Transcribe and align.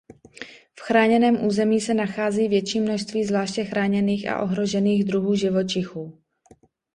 V 0.77 0.79
chráněném 0.81 1.45
území 1.45 1.81
se 1.81 1.93
nachází 1.93 2.47
větší 2.47 2.79
množství 2.79 3.23
zvláště 3.23 3.65
chráněných 3.65 4.27
a 4.29 4.41
ohrožených 4.41 5.03
druhů 5.03 5.35
živočichů. 5.35 6.21